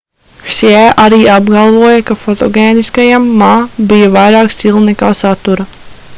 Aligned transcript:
hsjē 0.43 0.79
arī 1.03 1.19
apgalvoja 1.33 1.99
ka 2.07 2.17
fotogēniskajam 2.23 3.29
ma 3.43 3.53
bija 3.93 4.09
vairāk 4.19 4.53
stila 4.57 4.85
nekā 4.89 5.15
satura 5.25 5.71